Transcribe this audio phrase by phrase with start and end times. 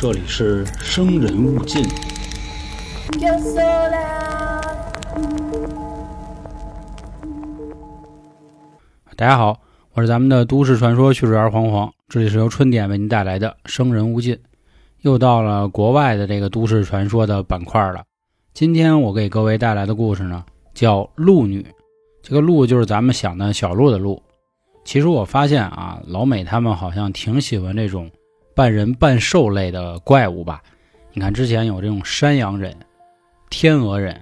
[0.00, 1.82] 这里是生人勿近。
[3.18, 4.62] Yo sola.
[9.16, 9.58] 大家好，
[9.94, 14.38] 我是咱们的都市传说叙述员黄黄，这里是由春点为您带来的生人勿近。
[15.00, 18.04] 又到了国外的这个都市传说的板块了。
[18.54, 20.44] 今天我给各位带来的故事呢，
[20.74, 21.66] 叫鹿女。
[22.22, 24.22] 这个鹿就是咱们想的小鹿的鹿。
[24.84, 28.08] 其实我发现啊，老美他们好像挺喜欢这种
[28.58, 30.60] 半人半兽类的怪物吧？
[31.12, 32.76] 你看之前有这种山羊人、
[33.50, 34.20] 天鹅人、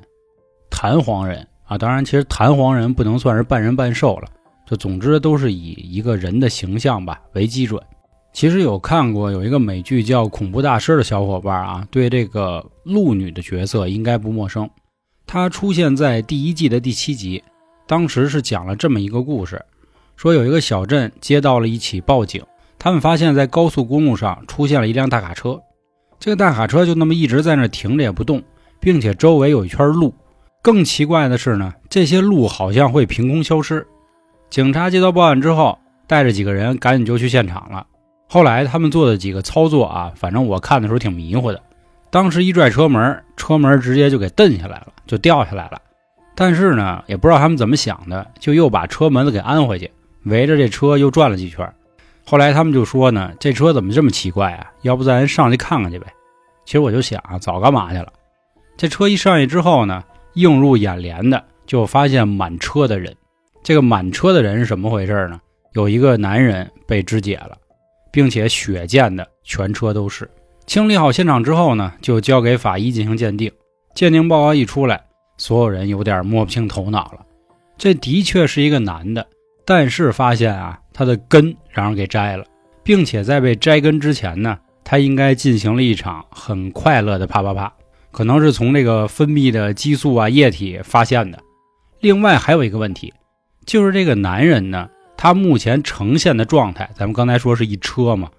[0.68, 4.28] 弹簧人啊，当然其实弹簧人不能算是半人半兽了，
[4.66, 7.82] 就总之都是以一个人的形象吧为基准。
[8.34, 14.68] 其实有看过有一个美剧叫《恐怖大师》的小伙伴啊，对这个鹿女的角色应该不陌生。
[15.27, 17.42] 她出现在第一季的第七集，
[17.86, 19.64] 当时是讲了这么一个故事。
[20.14, 22.44] 说有一个小镇接到了一起报警，
[22.78, 25.60] 他们发现，在高速公路上出现了一辆大卡车，
[26.18, 28.42] 这个大卡车就那么一直在那停着也不动，
[28.80, 30.14] 并且周围有一圈路。
[30.62, 33.86] 更奇怪的是呢，这些路好像会凭空消失。
[34.50, 37.86] 警察接到报案之后，带着几个人赶紧就去现场了。
[38.28, 41.61] 后来他们做的几个操作啊，反正我看的时候挺迷糊的。
[42.11, 45.80] 当时一拽车门，车门直接就给蹬下来了，就掉下来了。
[46.34, 49.90] 但是呢，也不知道他们怎么想的，就又把车门子给安回去。
[50.24, 51.72] 围着这车又转了几圈，
[52.28, 54.66] 后来他们就说呢，这车怎么这么奇怪啊？
[54.82, 56.12] 要不咱上去看看去呗？
[56.64, 58.12] 其实我就想啊，早干嘛去了？
[58.77, 60.02] 这车一上去之后呢，
[60.34, 63.14] 映入眼帘的就发现满车的人。
[63.62, 65.41] 这个满车的人是怎么回事呢？
[65.74, 67.56] 有一个男人被肢解了，
[68.10, 70.28] 并且血溅的全车都是。
[70.66, 73.48] 清理好现场之后呢，就交给法医进行鉴定。
[73.94, 75.00] 鉴定报告一出来，
[75.38, 77.24] 所有人有点摸不清头脑了。
[77.78, 79.24] 这的确是一个男的。
[79.64, 82.44] 但是发现啊，他的根让人给摘了，
[82.83, 87.70] 并且在被摘根之前呢，他应该进行了一场很快乐的啪啪啪，
[88.11, 91.39] 可能是从这个分泌的激素啊液体发现的。
[92.01, 93.12] 另外还有一个问题，
[93.67, 98.30] 就是这个男人呢，他目前呈现的状态，咱们刚才说是一车嘛，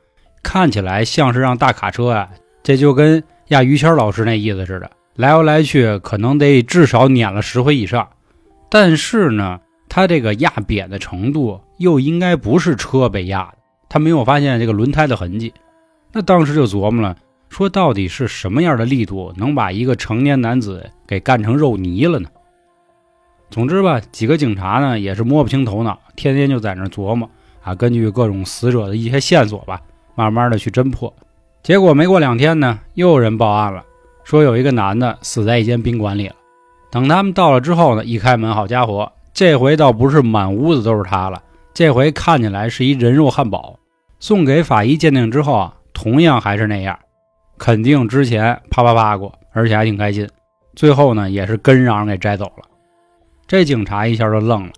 [0.41, 2.27] 看起来像是让大卡车啊，
[2.63, 8.09] 这就跟压于谦老师那意思似的，来回来去可能得至少碾了十回以上。
[8.67, 9.59] 但是呢。
[9.89, 13.57] 他这个压扁的程度又应该不是车被压的，
[13.87, 15.53] 他没有发现这个轮胎的痕迹。
[16.11, 17.15] 那当时就琢磨了，
[17.49, 22.29] 说到底是什么样的力度能把一个成年男子给干成肉泥了呢？
[23.49, 27.29] 总之吧，几个警察呢也是摸不清头脑，天天就在那琢磨
[27.63, 29.81] 啊，根据各种死者的一些线索吧，
[30.15, 31.13] 慢慢的去侦破。
[31.63, 33.83] 结果没过两天呢，又有人报案了，
[34.23, 36.35] 说有一个男的死在一间宾馆里了。
[36.89, 39.11] 等他们到了之后呢，一开门，好家伙！
[39.33, 41.43] 这回倒不是满屋子都是他了，
[41.77, 43.77] 这回看起来是一人肉汉堡。
[44.19, 46.97] 送给法医鉴定之后啊，同样还是那样，
[47.59, 50.27] 肯定之前啪啪啪过，而且还挺开心。
[50.75, 52.65] 最后呢，也是根让人给摘走了。
[53.45, 54.73] 这警察一下就愣了，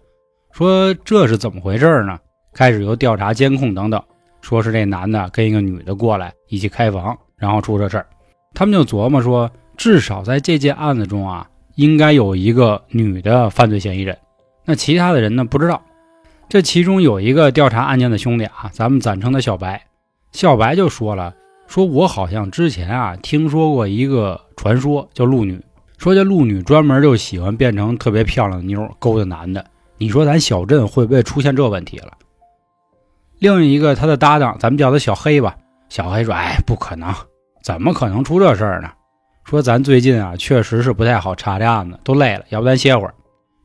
[0.52, 2.20] 说这是怎么回事呢？
[2.54, 4.04] 开始又调查监控等等，
[4.42, 8.06] 说是这男的跟一个女的过来一起开房，然后出这事儿。
[8.54, 14.18] 他们就琢磨说，至少在这件案子中啊，应该有一个女的犯罪嫌疑人。
[14.66, 15.46] 那其他的人呢？
[15.46, 15.82] 不知道。
[16.50, 19.86] 这其中有一个调查案件的兄弟啊，咱们暂称他小白。
[20.32, 21.32] 小白就说了
[21.68, 25.64] ：“说我好像之前啊听说过一个传说，叫鹿女。
[26.00, 29.64] 说这鹿女专门就喜欢变成特别漂亮的妞勾搭男的。
[30.00, 32.14] 你说咱小镇会不会出现这问题了？”
[33.38, 35.56] 另一个他的搭档，咱们叫他小黑吧。
[35.88, 37.14] 小黑说：“哎，不可能，
[37.64, 38.90] 怎么可能出这事儿呢？
[39.44, 43.14] 说咱最近啊确实是不太好查这案子，都累了，要不咱歇会儿。”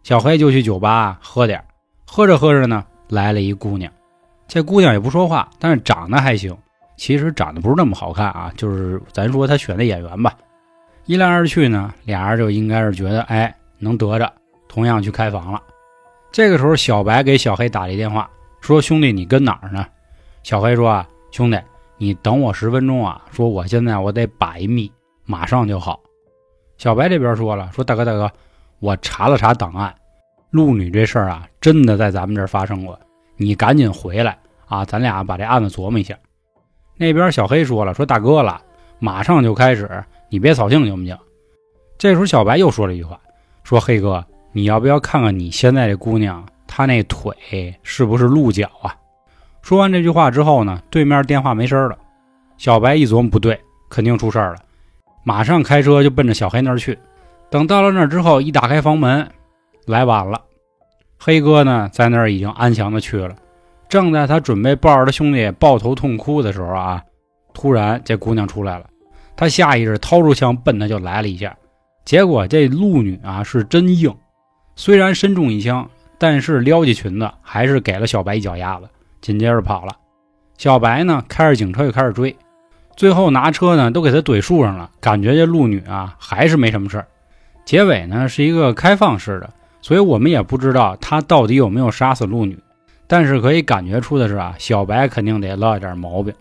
[0.04, 1.64] 小黑就去酒吧喝点儿
[2.06, 3.90] 喝着喝着呢，来了一姑娘。
[4.46, 6.56] 这姑娘也不说话，但是长得还行。
[6.96, 10.36] 其实长得不是那么好看啊，就是咱说他选的演员吧。
[11.06, 14.32] 一来二去呢，俩人就应该是觉得哎能得着，
[14.68, 15.60] 同样去开房了。
[16.30, 19.86] 这个时候，小白给小黑打了一电话，说：“兄弟，你跟哪儿呢？”
[20.42, 21.58] 小黑说：“啊，兄弟，
[21.96, 24.90] 你等我十分钟啊，说我现在我得把一密，
[25.24, 26.00] 马上就好。”
[26.78, 28.30] 小白这边说了：“说大哥大哥。”
[28.80, 29.94] 我查了查档案，
[30.54, 32.96] 鹿女这事儿啊，真的在咱们这儿发生过。
[33.36, 36.16] 你赶紧回来啊，咱俩把这案子琢磨一下。
[36.96, 38.62] 那边小黑说了，说大哥了，
[39.00, 39.90] 马上就开始，
[40.28, 41.18] 你别扫兴行不行？
[41.98, 43.18] 这时候小白又说了一句话，
[43.64, 48.94] 说黑哥，你要不要看看你现在这姑娘，她那腿是不是鹿角啊？
[49.60, 51.98] 说完这句话之后呢，对面电话没声了。
[52.58, 53.60] 小白一琢磨，不对，
[53.90, 54.60] 肯定出事儿了，
[55.24, 56.96] 马上开车就奔着小黑那儿去。
[57.50, 59.28] 等到了那儿之后，一打开房门，
[59.86, 60.40] 来晚了。
[61.18, 63.34] 黑哥呢，在那儿已经安详的去了。
[63.88, 67.02] 正在他准备抱着他兄弟抱头痛哭的时候啊，
[67.52, 68.86] 突然这姑娘出来了，
[69.36, 71.56] 他下意识掏出枪奔她就来了一下，
[72.04, 74.14] 结果这鹿女啊是真硬，
[74.74, 75.88] 虽然身中一枪，
[76.18, 78.88] 但是撩起裙子还是给了小白一脚丫子，
[79.20, 79.96] 紧接着跑了。
[80.58, 82.34] 小白呢开着警车就开始追，
[82.96, 87.06] 最后拿车呢都给他怼树上了，感觉这鹿女啊还是没什么事儿。
[87.64, 89.50] 结尾呢是一个开放式的，
[89.84, 92.58] 所以我们也不知道他到底有没有杀死鹿女，
[93.06, 96.32] 但是可以感觉出的是啊，小白肯定得落一点毛病。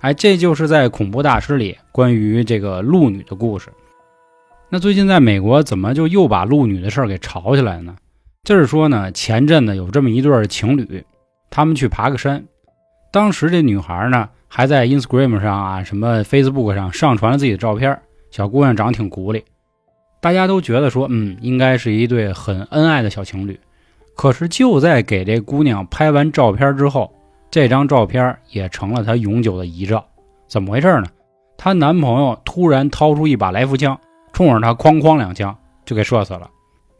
[0.00, 3.68] 哎，这就是在恐怖大师里关于这个鹿女的故事。
[4.70, 7.94] 那最近在美国怎么就又把鹿女的事儿给炒起来呢？
[8.42, 11.04] 就是说呢，前阵子有这么一对情侣，
[11.50, 12.42] 他们去爬个山，
[13.12, 18.00] 当时这女孩呢还在 Instagram 上啊、什么 Facebook 上上传了自己的照片，
[18.30, 19.44] 小姑娘长得挺古里，
[20.20, 23.58] 大家都觉得说，嗯，应该是一对很恩爱的小情侣。
[24.16, 27.12] 可是就在给这姑娘拍完照片之后，
[27.50, 30.04] 这张照片也成了她永久的遗照。
[30.48, 31.06] 怎么回事呢？
[31.56, 33.98] 她男朋友突然掏出一把来福枪，
[34.32, 36.50] 冲着她哐哐两枪就给射死了。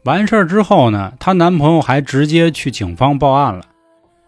[0.05, 3.65] 完事儿之后呢，她男朋友还直接去警方报案了。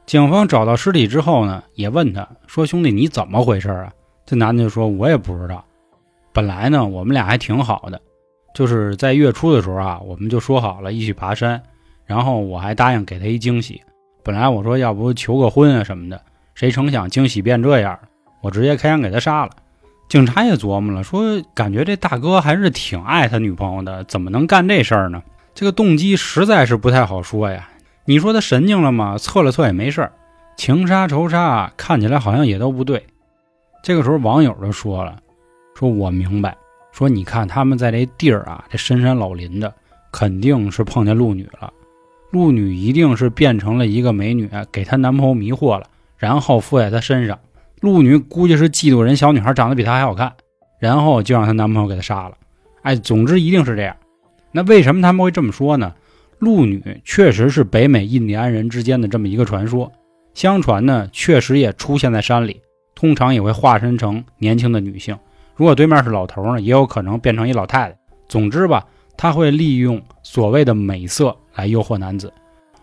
[0.05, 3.93] 警方找到尸体之后呢，也问他说：“兄弟，你怎么回事啊？”
[4.25, 5.63] 这男的就说：“我也不知道。
[6.33, 8.01] 本来呢，我们俩还挺好的，
[8.53, 11.61] 就是在月初的时候啊，我们就说好了一起爬山，
[12.05, 13.81] 然后我还答应给他一惊喜。
[14.23, 16.21] 本来我说要不求个婚啊什么的，
[16.53, 17.97] 谁成想惊喜变这样，
[18.41, 19.51] 我直接开枪给他杀了。
[20.09, 25.23] 警察也琢磨了，说感觉这大哥还是挺爱他女朋友的，怎么能干这事儿呢？
[25.55, 27.69] 这个动机实在是不太好说呀。
[28.03, 29.17] 你说他神经了吗？
[29.17, 30.11] 测了测也没事儿，
[30.57, 33.05] 情杀仇杀看起来好像也都不对。
[33.83, 35.17] 这个时候网友就说了，
[35.75, 36.57] 说我明白，
[36.91, 39.73] 说你看他们在这地儿啊，这深山老林的，
[40.11, 41.71] 肯定是碰见鹿女了。
[42.31, 45.85] 鹿女一定是变成了一个美女，给她男朋友迷惑了，
[46.17, 47.39] 然后附在她身上。
[47.79, 50.31] 鹿女估计是嫉妒人小女孩长得比她还好看，
[50.79, 52.37] 然后就让她男朋友给她杀了。
[52.83, 53.95] 哎，总之一定是这样。
[54.51, 55.93] 那为什么他们会这么说呢？
[56.39, 59.91] 鹿女确实是北美印第安人之间的这么一个传说，
[60.33, 62.61] 相传呢，确实也出现在山里，
[62.95, 65.17] 通常也会化身成年轻的女性。
[65.55, 67.97] 如果对面是老头呢，也有可能变成一老太太。
[68.27, 68.85] 总之吧，
[69.17, 72.31] 他会利用所谓的美色来诱惑男子。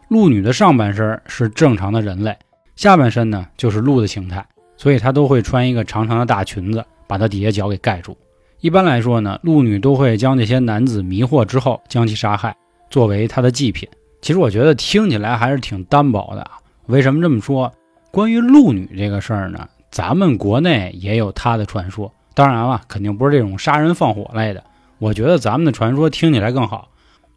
[0.08, 2.36] 鹿女的上半身是正常的人类，
[2.76, 8.16] 下半身呢就是鹿的形态，所以她都会穿一个长长的大裙子，把她底下脚给盖住。
[8.60, 12.56] 一般来说呢，鹿女都会将这些男子迷惑之后将其杀害。
[12.90, 13.88] 作为他的祭品，
[14.22, 16.52] 其实我觉得听起来还是挺单薄的啊。
[16.86, 17.70] 为什么这么说？
[18.10, 22.10] 关于鹿女这个事儿呢，咱们国内也有她的传说。
[22.38, 24.62] 当然了，肯定不是这种杀人放火类的。
[25.00, 26.88] 我觉得咱们的传说听起来更好。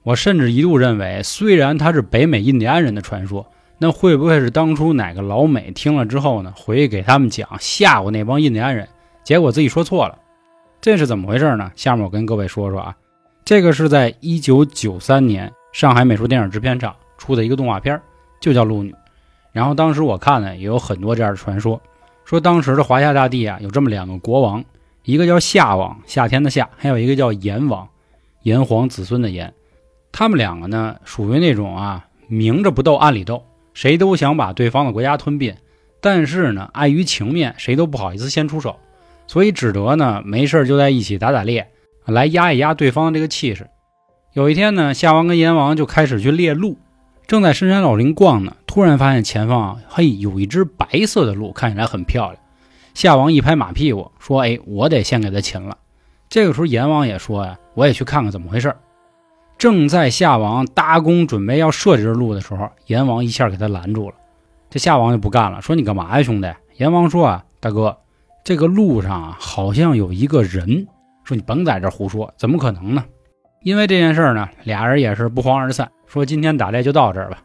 [0.04, 3.48] 我甚至一度认为，虽然它是北美印第安人的传说，
[3.80, 8.88] 那会不会是当初哪个老美听了之后呢，回去给他们讲吓唬那帮印第安人，
[9.24, 10.16] 结果自己说错了？
[10.80, 11.72] 这是怎么回事呢？
[11.76, 12.96] 下面我跟各位说说啊。
[13.44, 18.00] 这个是在一九九三年上海美术电影制片厂出的一个动画片，
[18.40, 18.92] 就叫《鹿女》。
[19.52, 21.82] 然后当时我看呢，也有很多这样的传说，
[22.24, 24.64] 说当时的华夏大地啊，有这么两个国王，
[25.04, 27.88] 一个叫夏王，夏天的夏，还有一个叫炎王，
[28.44, 29.54] 炎黄子孙的炎。
[30.12, 33.44] 他们两个呢，属于那种啊，明着不斗，暗里斗，
[33.74, 35.56] 谁都想把对方的国家吞并，
[36.02, 38.78] 但是呢，碍于情面，谁都不好意思先出手，
[39.26, 41.68] 所以只得呢，没事就在一起打打猎。
[42.06, 43.70] 来压一压对方的这个气势。
[44.34, 46.78] 有一天呢，夏王跟炎王就开始去猎鹿，
[47.28, 52.41] 正在深山老林逛呢，突然发现前方啊，嘿，有一只白色的鹿，看起来很漂亮。
[52.94, 55.78] 夏王一拍马屁股说：“哎，我得先给他擒了。”
[56.30, 58.76] 这个时候，阎王也说呀：“我也去看看怎么回事。”
[59.58, 64.16] 正在夏王搭弓准备要射这只鹿的时候，阎王一下给他拦住了。
[64.70, 67.98] 这夏王就不干了，说：“你干嘛呀，兄弟？”阎王说：“啊，大哥，
[68.44, 70.88] 这个路上啊，好像有一个人。”
[71.24, 73.06] 说你甭在这胡说，怎么可能呢？
[73.62, 75.92] 因为这件事呢，俩人也是不欢而散。
[76.08, 77.38] 说今天打猎就到这儿吧。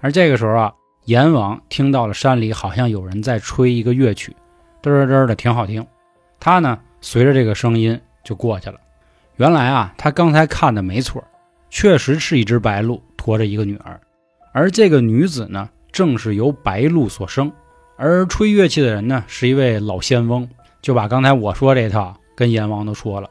[0.00, 0.72] 而这个时候啊，
[1.06, 4.36] 阎王听到了山里好像有人在吹一个乐曲，
[4.82, 5.86] 嘚嘚的挺好听。
[6.38, 8.78] 他呢，随着这个声音就过去了。
[9.36, 11.22] 原来啊，他刚才看的没错，
[11.68, 14.00] 确实是一只白鹿驮着一个女儿，
[14.52, 17.50] 而这个女子呢，正是由白鹿所生。
[17.96, 20.48] 而吹乐器的人呢，是一位老仙翁，
[20.80, 22.16] 就把刚才我说这套。
[22.36, 23.28] 跟阎王都说了，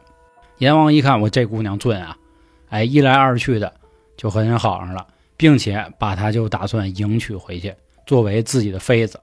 [0.59, 2.15] 阎王一看我这姑娘俊啊，
[2.69, 3.73] 哎，一来二去的
[4.15, 7.73] 就和人好上了，并且把她就打算迎娶回去，
[8.05, 9.19] 作为自己的妃子，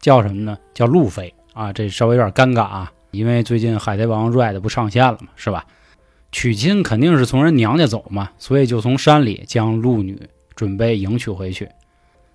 [0.00, 0.56] 叫什么呢？
[0.72, 1.72] 叫路妃啊。
[1.72, 5.64] 这稍微有点尴尬啊，因为最近《海贼王》Red 不上线了嘛，是吧？
[6.32, 10.20] 娶亲肯定是从人娘家走嘛，所以就从山里将鹿女
[10.54, 11.68] 准备迎娶回去。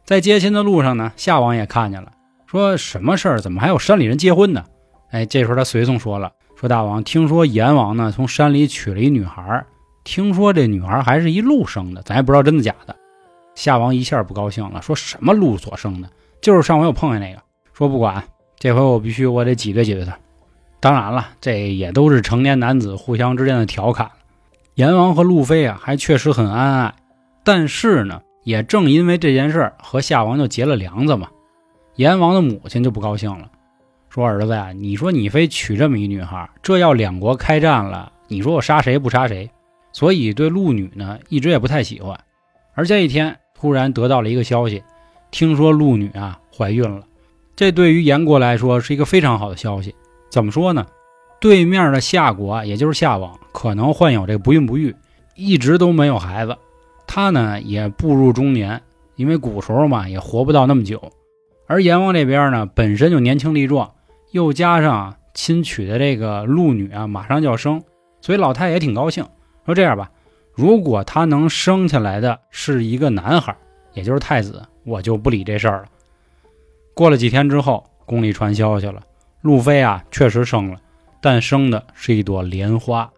[0.04, 2.12] 在接亲的路上呢，夏王也看见了，
[2.48, 3.40] 说什么事儿？
[3.40, 4.66] 怎么还有山里人结婚呢？
[5.12, 9.64] 哎，这时候他随从说了，说大王，听说阎王呢从山里娶了一女孩，
[10.04, 12.96] 听说这女孩还是一鹿生的，咱也不知道真的假的。
[13.54, 16.10] 夏王一下不高兴了，说什么鹿所生的，
[16.42, 17.42] 就是上回我碰见那个。
[17.74, 18.24] 说不管，
[18.62, 20.16] 这回我必须我得挤兑挤兑他。
[20.80, 24.12] 当然了，这也都是成年男子互相之间的调侃。
[24.76, 26.94] 阎王和路飞啊，还确实很恩爱，
[27.44, 31.28] 但是呢，也正因为这件事儿和夏王就结了梁子嘛。
[31.96, 33.50] 阎王的母亲就不高兴了，
[34.10, 39.50] 说：“儿子呀，你说你非娶这么一女孩，这要两国开战了，你说我杀谁不杀谁？
[39.92, 42.16] 所以对陆女呢，一直也不太喜欢。
[42.76, 44.84] 而这一天突然得到了一个消息，
[45.32, 47.02] 听说陆女啊怀孕了，
[47.62, 49.94] 这对于燕国来说是一个非常好的消息。”
[50.32, 50.84] 怎么说呢？
[51.40, 54.96] 对面的夏国，也就是夏王，可能患有这个不孕不育，
[55.36, 56.58] 一直都没有孩子。
[57.06, 58.82] 他呢也步入中年，
[59.16, 61.12] 因为古时候嘛也活不到那么久。
[61.68, 63.92] 而阎王这边呢本身就年轻力壮，
[64.32, 67.84] 又加上亲娶的这个陆女啊马上就要生，
[68.22, 69.24] 所以老太也挺高兴。
[69.68, 70.10] 说这样吧，
[70.56, 73.56] 如果他能生下来的是一个男孩，
[73.94, 75.86] 也就是太子，我就不理这事儿了。
[76.94, 79.02] 过了几天之后，宫里传消息了。
[79.42, 80.78] 路飞啊，确实生了，
[81.20, 83.12] 但生的是一朵莲花。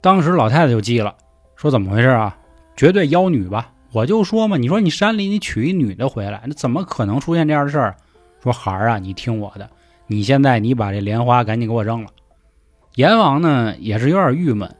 [0.00, 1.14] 当时老太太就急了，
[1.56, 2.36] 说：“怎么回事啊？
[2.76, 3.72] 绝对妖女吧？
[3.92, 7.96] 我就说嘛，你说你山里你娶一女的回来，那怎么可能出现这样的事儿？”
[8.42, 9.68] 说：“孩儿啊，你听我的，
[10.06, 12.10] 你现在你把这莲花赶紧给我扔了。”
[12.94, 14.72] 阎王呢也是有点郁闷，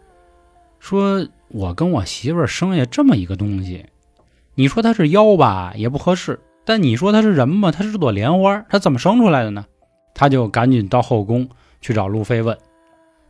[0.79, 3.87] 说：“我跟我媳妇生下这么一个东西，
[4.55, 7.71] 你说她是妖吧也不合适，但你说他是人吗？
[7.71, 9.65] 他是朵莲花，他怎么生出来的呢？”
[10.19, 11.47] 他就赶紧到后宫
[11.81, 12.57] 去找路飞问，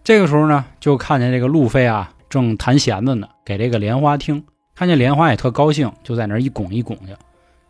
[0.05, 4.43] 这个时候呢，就看见这个路飞啊正弹弦子呢，给这个莲花听，
[4.75, 7.15] 看见莲花也特高兴，就在那儿一拱一拱去。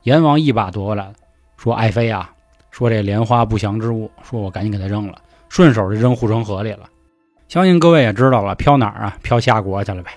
[0.02, 1.10] 阎王一把夺过来，
[1.56, 2.30] 说：“爱妃啊，
[2.70, 5.16] 说这莲花不祥之物，说我赶紧给他扔了，
[5.48, 6.80] 顺手就扔护城河里了。
[7.48, 9.16] 相信各位也知道了，飘哪儿啊？
[9.22, 10.10] 飘夏国去了呗。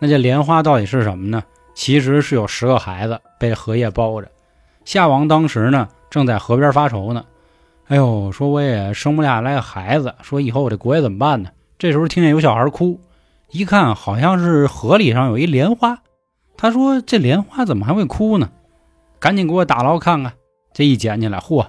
[0.00, 1.42] 那这莲花到底是什么呢？
[1.72, 4.28] 其实是有十个孩子被荷叶包着，
[4.84, 7.24] 夏王当时呢正在河边发愁呢。
[7.88, 11.50] 哎呦，说我也生不下来孩子，说以后我这国业怎么办呢？
[11.78, 12.98] 这时候听见有小孩哭，
[13.50, 15.98] 一看好像是河里上有一莲花。
[16.56, 18.48] 他说：“这莲花怎么还会哭呢？”
[19.18, 20.32] 赶紧给我打捞看看。
[20.72, 21.66] 这一捡起来，嚯，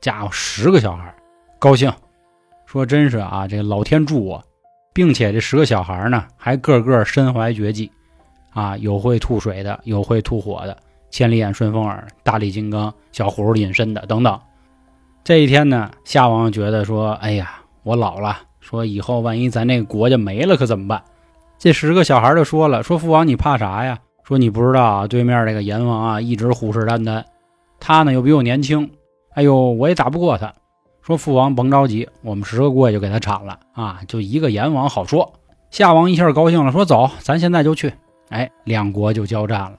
[0.00, 1.14] 家伙十个小孩，
[1.58, 1.92] 高兴，
[2.66, 4.44] 说：“真是啊，这老天助我，
[4.92, 7.90] 并且这十个小孩呢，还个个身怀绝技，
[8.52, 10.76] 啊，有会吐水的，有会吐火的，
[11.16, 14.38] 千里眼、顺风耳、大力金刚、小葫芦隐身的等等。”
[15.24, 17.52] 这一天呢，夏王觉得说：“哎呀，
[17.84, 21.02] 我老了，说以后万一咱这个国家没了，可怎么办？”
[21.56, 23.98] 这十个小孩就说了：“说父王你怕啥呀？
[24.24, 27.24] 说你不知道啊，对面这个阎王啊，一直虎视眈眈，
[27.80, 28.90] 他呢又比我年轻，
[29.32, 30.52] 哎呦，我也打不过他。
[31.00, 34.00] 说父王甭着急，我们十个过去就给他铲了啊！
[34.06, 35.32] 就一个阎王好说。”
[35.70, 37.92] 夏王一下高兴了，说：“走，咱现在就去。”
[38.30, 39.72] 哎，两国就交战了。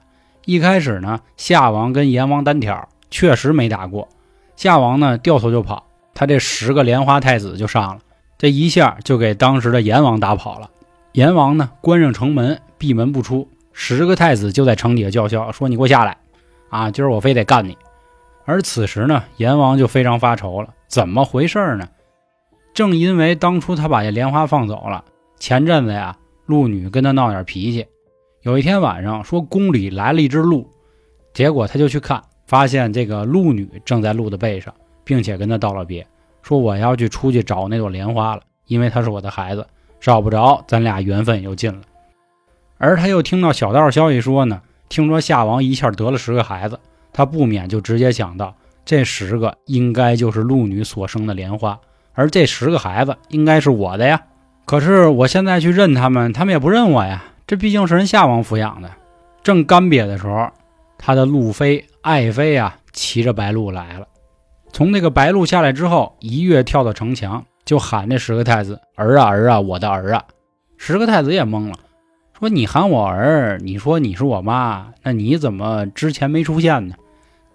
[0.48, 4.08] 一开始呢，夏王跟阎王单挑，确实没打过。
[4.56, 8.00] 夏王呢掉头就跑，他这十个莲花太子就上了，
[8.38, 10.70] 这一下就给当时的阎王打跑了。
[11.12, 16.16] 阎王呢关上城门，闭门不出，十个太子就在城底下叫嚣说：“你给我下来，
[16.70, 17.76] 啊，今儿我非得干你。”
[18.46, 21.86] 而此时呢，阎王就非常发愁了，怎么回事呢？
[22.72, 25.04] 正因为当初他把这莲花放走了，
[25.38, 27.86] 前阵子呀，陆女跟他闹点脾气，
[28.48, 30.66] 有一天晚上说宫里来了一只鹿，
[31.34, 32.22] 结果他就去看。
[32.46, 34.72] 发现这个鹿女正在鹿的背上，
[35.04, 36.06] 并且跟他道了别，
[36.40, 39.66] 说我要去出去找那朵莲花了，因为她是我的孩子，
[40.00, 41.82] 找不着，咱俩缘分又尽了。
[42.78, 46.80] 而他又听到小道消息说呢，听说夏王一下得了十个孩子，
[47.12, 48.54] 他不免就直接想到
[48.86, 51.78] 这十个应该就是鹿女所生的莲花，
[52.14, 54.22] 而这十个孩子应该是我的呀。
[54.64, 58.90] 可是我现在去认他们，他们也不认我呀，这毕竟是人夏王抚养的。
[59.42, 60.50] 正干瘪的时候，
[60.98, 61.82] 他的路飞。
[62.02, 64.06] 爱妃啊，骑着白鹿来了。
[64.72, 70.24] 从那个白鹿下来之后，一跃跳到城墙，就喊那十个太子：“儿啊儿啊，我的儿啊！”
[70.78, 71.74] 十个太子也懵了，
[72.38, 76.94] 说：“你喊我儿，你说你是我妈，那你怎么之前没出现呢？”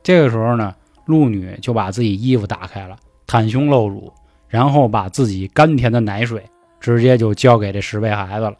[0.03, 2.95] 这个时候呢，鹿女就把自己衣服打开了，
[3.25, 4.11] 袒胸露乳，
[4.47, 6.43] 然后把自己甘甜的奶水
[6.79, 8.55] 直接就交给这十位孩子了，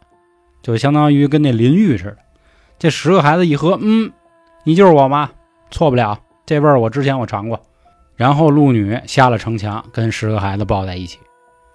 [0.64, 2.16] 就相当于跟那淋浴似的。
[2.78, 4.10] 这十个孩子一喝，嗯，
[4.64, 5.30] 你就是我妈。
[5.70, 7.60] 错不了，这味儿我之前我尝过。
[8.16, 11.18] 然后陆女下了城墙，跟十个孩子抱在一起。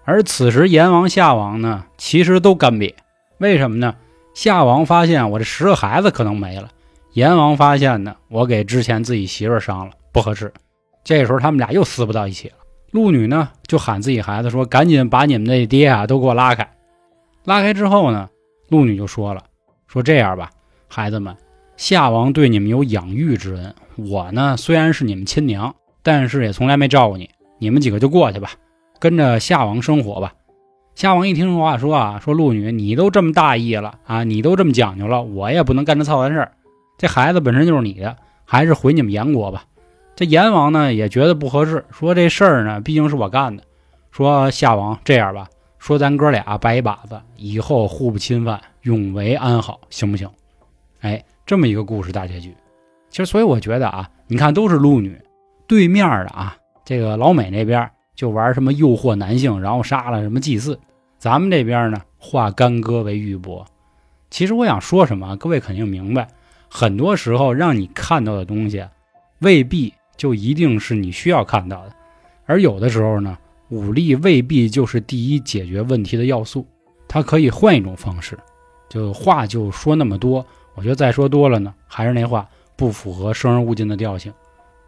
[0.05, 2.93] 而此时阎王、夏王呢，其实都干瘪。
[3.37, 3.95] 为什么呢？
[4.33, 6.69] 夏王发现我这十个孩子可能没了，
[7.13, 10.51] 阎王发现呢，我给之前自己媳妇儿伤了，不合适。
[11.03, 12.55] 这时候他们俩又撕不到一起了。
[12.91, 16.67] 陆女呢就喊自己孩子说：“赶紧把你们那爹啊都给我拉开。”
[17.45, 18.29] 拉开之后呢，
[18.69, 19.43] 陆女就说了
[19.87, 20.49] ：“说这样吧，
[20.87, 21.35] 孩子们，
[21.75, 27.29] 夏王对你们有养育之恩，我呢虽然是你们亲娘，但是也从来没照顾你。
[27.57, 28.51] 你们几个就过去吧，
[28.99, 30.33] 跟着夏王生活吧。”
[30.95, 36.51] 夏王一听话说啊，说陆女，你都这么大意了啊，你都这么讲究了，我也不能干这操蛋事儿。
[36.97, 39.63] 这孩子本身就是你的，还是回你们燕国吧。
[40.17, 43.63] 这阎王呢也觉得不合适，说这事儿呢毕竟是我干的，
[44.11, 45.47] 说夏王这样吧，
[45.79, 50.29] 说咱哥俩拜一把子，以后互不侵犯，永为安好，行不行？
[50.99, 52.53] 哎，这么一个故事大结局。
[53.09, 55.19] 其实，所以我觉得啊，你看都是陆女，
[55.65, 60.77] 对面的啊，这个老美那边就玩什么诱惑男性，然后杀了什么祭祀。
[61.17, 63.65] 咱们这边呢，化干戈为玉帛。
[64.29, 66.27] 其实我想说什么，各位肯定明白。
[66.69, 68.85] 很多时候让你看到的东西，
[69.39, 71.93] 未必就一定是你需要看到的。
[72.45, 73.37] 而有的时候呢，
[73.69, 76.67] 武力未必就是第一解决问题的要素，
[77.07, 78.37] 它可以换一种方式。
[78.89, 84.33] 就话就说那么多，我觉得再说多了呢，还是那话，不符合生人勿近的调性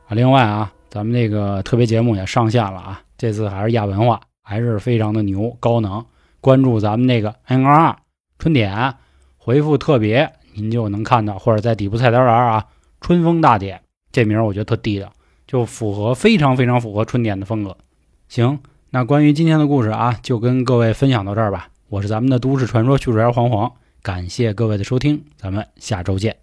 [0.08, 0.16] 啊。
[0.16, 6.04] 另外啊，咱们这个特别节目也上线了啊，这次还是亚文化，还是非常的牛高能。
[6.40, 7.96] 关注咱们那个 N 二二
[8.40, 8.96] 春点，
[9.38, 12.66] 回复特别，您就能看到，或者在底部菜单栏啊，
[13.00, 13.80] 春风大典
[14.12, 15.14] 这名我觉得特地道，
[15.46, 17.78] 就符合非常非常符合春点的风格。
[18.28, 18.60] 行，
[18.94, 21.70] 那关于今天的故事啊，就跟各位分享到这儿吧。
[21.88, 23.72] 我是咱们的都市传说叙述员黄黄，
[24.02, 26.36] 感谢各位的收听，咱们下周见。